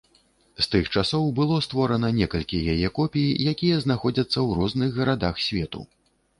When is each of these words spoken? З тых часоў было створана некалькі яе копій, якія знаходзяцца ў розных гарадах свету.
З 0.59 0.63
тых 0.75 0.87
часоў 1.01 1.27
было 1.39 1.59
створана 1.65 2.09
некалькі 2.21 2.63
яе 2.75 2.89
копій, 2.97 3.37
якія 3.53 3.79
знаходзяцца 3.87 4.31
ў 4.31 4.49
розных 4.63 4.89
гарадах 5.01 5.35
свету. 5.49 5.89